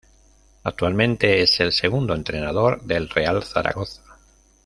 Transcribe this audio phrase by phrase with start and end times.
[0.63, 4.01] Actualmente es el segundo entrenador del Real Zaragoza.